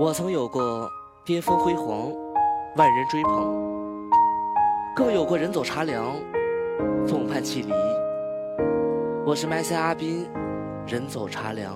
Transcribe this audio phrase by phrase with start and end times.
[0.00, 0.90] 我曾有过
[1.26, 2.10] 巅峰辉煌，
[2.74, 4.10] 万人追捧，
[4.96, 6.16] 更有过人走茶凉，
[7.06, 7.72] 众叛亲离。
[9.26, 10.26] 我是麦塞阿斌，
[10.86, 11.74] 人走茶凉，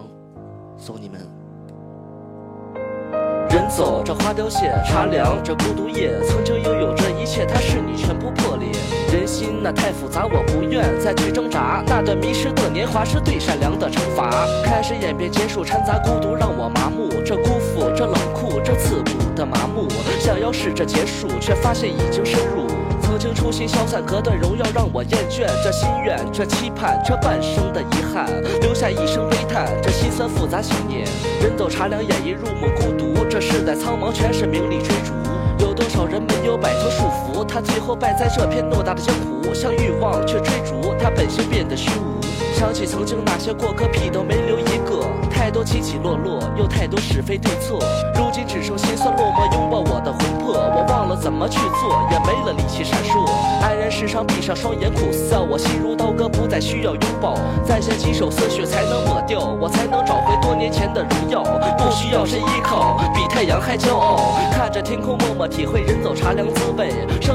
[0.79, 1.21] 送你们。
[3.50, 8.70] 人走这花凋谢，茶凉这孤独夜，曾经拥有这一切，它是你全部破裂。
[9.12, 11.84] 人心那太复杂，我不愿再去挣扎。
[11.86, 14.30] 那段迷失的年华是对善良的惩罚，
[14.64, 17.12] 开始演变结束，掺杂孤独让我麻木。
[17.25, 17.73] 这辜负，
[20.24, 22.66] 想要试着结束，却发现已经深入。
[23.02, 25.45] 曾经初心消散，隔断荣耀让我厌倦。
[25.62, 28.24] 这心愿，这期盼，这半生的遗憾，
[28.62, 29.69] 留下一声悲叹。
[29.83, 31.06] 这心酸复杂信念，
[31.42, 33.23] 人走茶凉，演绎入梦孤独。
[33.28, 35.12] 这世代苍茫，全是名利追逐。
[35.59, 39.52] 有多少人没有摆脱束缚，他最后败在这片偌大的江湖。
[39.52, 42.25] 向欲望去追逐，他本性变得虚无。
[42.55, 45.05] 想起曾经那些过客，屁都没留一个。
[45.30, 47.78] 太多起起落落，又太多是非对错。
[48.14, 50.00] 如今只剩心酸落寞，拥抱我。
[51.25, 53.27] 怎么去做，也没了力气闪烁。
[53.62, 55.42] 黯然世上，闭上双眼苦涩。
[55.42, 57.34] 我心如刀割，不再需要拥抱。
[57.64, 61.30] 再写几首思绪，才能抹掉，我才能找回多年前的荣。
[61.30, 61.42] 耀。
[61.78, 64.34] 不需要谁依靠，比太阳还骄傲。
[64.52, 66.92] 看着天空，默默体会人走茶凉滋味。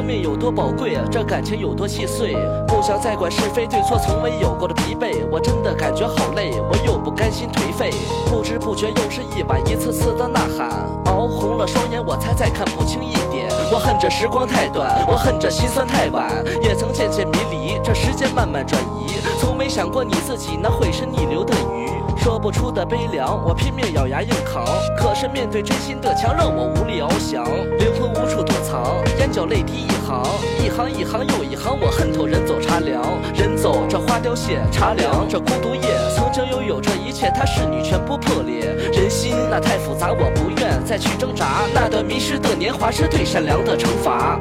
[0.09, 2.35] 命有多宝贵，这感情有多细碎。
[2.67, 5.23] 不想再管是非对错，从未有过的疲惫。
[5.29, 7.91] 我真的感觉好累，我又不甘心颓废。
[8.25, 10.67] 不知不觉又是一晚，一次次的呐喊，
[11.05, 13.47] 熬红了双眼，我才再看不清一点。
[13.71, 21.87] 我恨这时光太短，我恨这心酸太晚，也曾渐渐迷离，这时间慢慢转移，从没想过你自己那会是逆流的鱼。
[22.17, 24.65] 说不出的悲凉，我拼命咬牙硬扛，
[24.97, 27.45] 可是面对真心的墙，让我无力翱翔，
[27.77, 30.25] 灵魂无处躲藏，眼角泪滴一行，
[30.63, 33.03] 一行一行又一行，我恨透人走茶凉，
[33.35, 35.83] 人走这花凋谢，茶凉这孤独夜，
[36.15, 44.39] 曾经拥有这一切，它是你全部破裂，人心那太复杂，我不愿再去挣扎，那段迷失的年华是对善良的惩罚，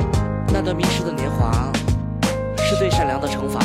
[0.50, 1.70] 那段迷失的年华
[2.56, 3.60] 是对善良的惩罚。